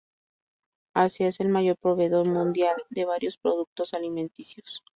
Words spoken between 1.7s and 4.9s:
proveedor mundial de varios productos alimenticios.